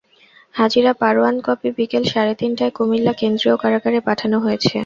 হাজিরা 0.55 0.91
পরোয়ানার 1.01 1.43
কপি 1.47 1.69
বিকেল 1.77 2.03
সাড়ে 2.11 2.33
তিনটায় 2.41 2.73
কুমিল্লা 2.77 3.13
কেন্দ্রীয় 3.21 3.55
কারাগারে 3.61 3.99
পাঠানো 4.07 4.37
হয়েছে। 4.45 4.75